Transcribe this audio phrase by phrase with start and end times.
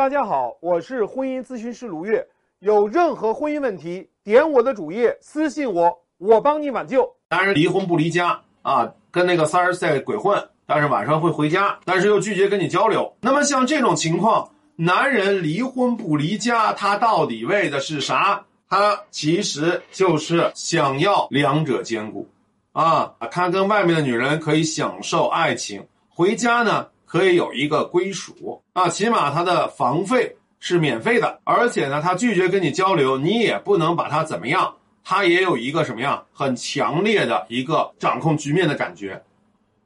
[0.00, 2.26] 大家好，我是婚姻咨询师卢月。
[2.60, 7.06] 有任何婚姻问题，点我的主页私信我，我帮你挽救。
[7.28, 13.14] 男人离婚不离家啊，跟那个三儿在鬼混，但是晚上会回家，但是又拒绝跟你交流。
[13.20, 18.42] 那么像这种情况，男人离婚不离家，他到底为的是啥？
[18.70, 22.26] 他其实就是想要两者兼顾。
[22.72, 39.20] 啊，他跟外面的女人可以享受爱情，回家呢可以有一个归属啊，起码他的房费是免费的，而且呢，他拒绝跟你交流，你也不能把他怎么样，他也有一个什么样很强烈的一个掌控局面的感觉，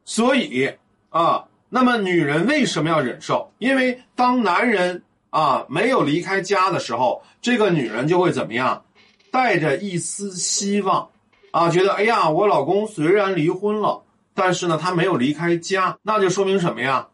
[0.05, 0.71] 所以
[1.09, 3.51] 啊，那么女人为什么要忍受？
[3.57, 8.85] 因为当男人啊没有离开家的时候，这个女人就会怎么样，
[9.31, 11.09] 带着一丝希望。
[11.53, 14.03] 啊，觉得哎呀，我老公虽然离婚了，
[14.35, 17.09] 但是呢，他没有离开家，那就说明什么呀？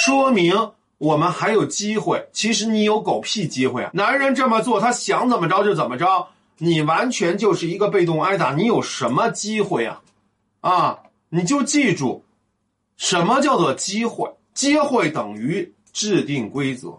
[0.00, 2.28] 说明我们还有机会。
[2.32, 3.90] 其实你有狗屁机会啊！
[3.92, 8.54] 男人这么做，他想怎么着就怎么着，你完全就是一个被动挨打。
[8.54, 10.00] 你有什么机会啊？
[10.60, 12.24] 啊，你就记住，
[12.96, 14.30] 什么叫做机会？
[14.54, 16.94] 机会等于制定规则。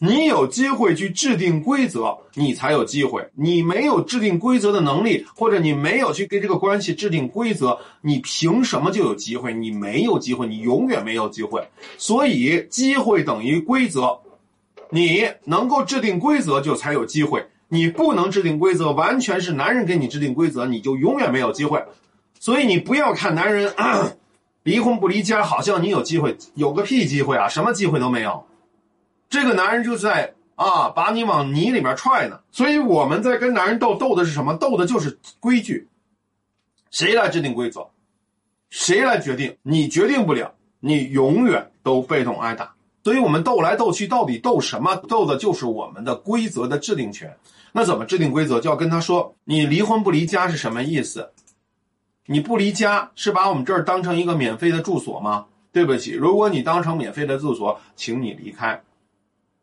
[0.00, 3.28] 你有机会去制定规则，你才有机会。
[3.34, 9.52] 你没有制定规则的能力，或者你没有去给这个关系制定规则，你凭什么就有机会？
[9.52, 11.68] 你没有机会，你永远没有机会。
[11.96, 14.20] 所以，机会等于规则。
[14.90, 17.44] 你能够制定规则，就才有机会。
[17.68, 21.84] 你不能制定规则，完全是男人给你制定规则，你就永远没有机会。
[22.38, 23.74] 所以，你不要看男人
[24.62, 27.48] 离婚不离家，好像你有机会，有个屁机会啊！
[27.48, 28.44] 什么机会都没有。
[29.28, 32.40] 这个男人就在啊，把你往泥里面踹呢。
[32.50, 34.54] 所以我们在跟男人斗，斗的是什么？
[34.56, 35.86] 斗的就是规矩。
[36.90, 37.86] 谁来制定规则？
[38.70, 39.56] 谁来决定？
[39.62, 42.74] 你决定不了，你永远都被动挨打。
[43.04, 44.96] 所以我们斗来斗去，到底斗什么？
[44.96, 47.34] 斗的就是我们的规则的制定权。
[47.72, 48.60] 那怎么制定规则？
[48.60, 51.30] 就要跟他说：你离婚不离家是什么意思？
[52.26, 55.46] 你不离家是把我们这儿当成一个免费的住所吗？
[55.72, 58.82] 对不起，如果你当成免费的住所，请你离开。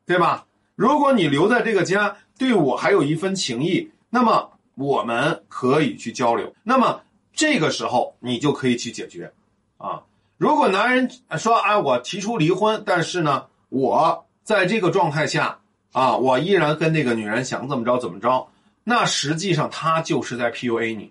[0.06, 0.46] 对吧？
[0.76, 6.54] 如果你留在这个家，对我还有一分情谊，那么我们可以去交流。
[6.64, 7.02] 那么
[7.34, 9.32] 这个时候你就可以去解决，
[9.78, 10.04] 啊。
[10.38, 15.60] 如果男人说：“哎，我提出离婚，但是呢，我在这个状态下
[15.94, 18.50] 啊，我依然跟那个女人想怎么着怎么着。”
[18.84, 21.10] 那实际上他就是在 PUA 你。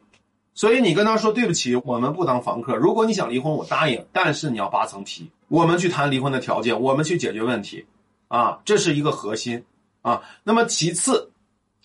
[0.52, 2.76] 所以你跟他说：“对不起，我们不当房客。
[2.76, 7.86] 如果你想离婚，我答应，但是你要扒层皮，我们去谈离婚的条件，我们去解决问题。”
[8.34, 9.64] 啊，这是一个核心，
[10.02, 11.30] 啊，那么其次，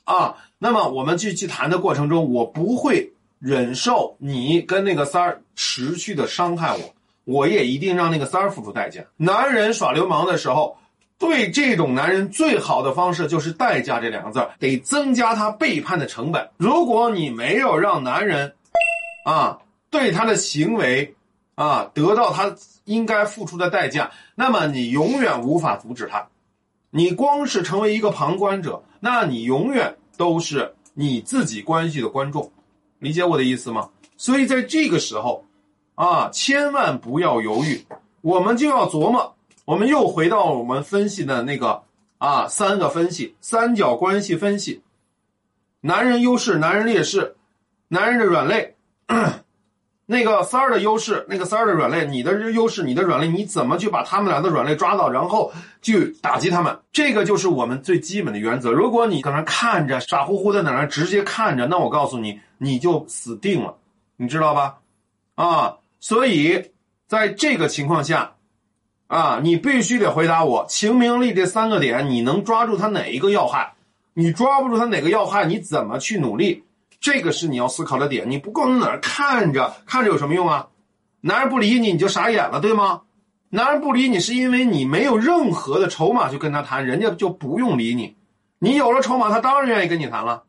[0.04, 6.96] 啊，那么我们去去谈的过程中，我不会忍受你跟那个三儿持续的伤害我，
[7.26, 9.04] 我也一定让那个三儿付出代价。
[9.16, 10.76] 男人耍流氓的时候，
[11.20, 16.50] 对这种男人最好的方式就是代价这两个字，得增加他背叛的成本。
[16.58, 18.56] 如果你没有让男人，
[19.24, 19.60] 啊，
[19.92, 21.14] 对他的行为，
[21.54, 22.56] 啊，得到他
[22.86, 26.28] 应该付出的代价，那么你永远无法阻止他。
[26.92, 32.52] 你光是成为一个旁观者，那你永远都是你自己关系的观众，
[33.00, 33.90] 理解我的意思吗？
[34.18, 35.46] 所以在这个时候，
[35.96, 37.86] 啊，千万不要犹豫，
[38.22, 39.36] 我们就要琢磨。
[39.66, 41.84] 我们又回到我们分析的那个
[42.18, 44.82] 啊，三个分析，三角关系分析，
[45.82, 47.36] 男人优势，男人劣势，
[47.88, 48.76] 男人的软肋。
[50.12, 55.54] 那个三儿的优势，那个三儿的软肋，你的优势，你的软肋，你怎么去把他们俩的软肋抓到，然后
[55.84, 56.76] 去打击他们？
[56.92, 58.72] 这个就是我们最基本的原则。
[58.72, 63.76] 如果你搁那看着傻乎乎的在那直接看着，那我告诉你，你就死定了，
[64.18, 64.78] 你知道吧？
[65.36, 66.72] 啊，所以
[67.08, 68.32] 在这个情况下，
[69.06, 73.74] 啊，你必须得回答我，秦明利这三个点，你能抓住他哪一个要害？
[74.16, 76.64] 你抓不住他哪个要害，你怎么去努力？
[77.00, 80.68] 这个是你要思考的点，你不光在哪儿看着看着有什么用啊？
[81.22, 83.02] 男人不理你，你就傻眼了，对吗？
[83.50, 88.16] 男人不理你，是因为你没有任何的筹码去跟他谈，人家就不用理你。
[88.60, 90.44] 你有了筹码，他当然愿意跟你谈了，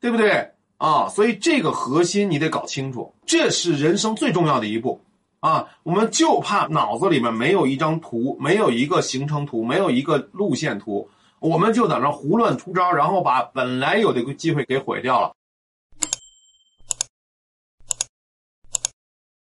[0.00, 1.08] 对不对啊？
[1.08, 5.00] 所以这个核心你得搞清楚，这是人生最重要的一步
[5.40, 5.66] 啊！
[5.82, 11.08] 我们就怕脑子里面没有一张图，没有一个行程图，没有一个路线图，
[11.40, 15.32] 我们就在那胡乱出招，然后把本来有的机会给毁掉了。